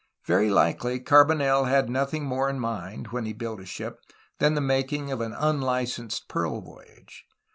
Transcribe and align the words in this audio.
Very 0.25 0.49
likely 0.49 0.99
Car 0.99 1.25
bonel 1.27 1.65
had 1.67 1.87
nothing 1.87 2.23
more 2.25 2.49
in 2.49 2.59
mind, 2.59 3.09
when 3.09 3.25
he 3.25 3.33
built 3.33 3.59
his 3.59 3.69
ship, 3.69 3.99
than 4.39 4.55
the 4.55 4.59
making 4.59 5.11
of 5.11 5.21
an 5.21 5.33
unlicensed 5.33 6.27
pearl 6.27 6.59
voyage. 6.59 7.25